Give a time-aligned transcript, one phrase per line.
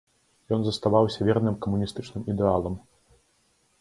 [0.55, 2.75] Ён заставаўся верным камуністычным ідэалам.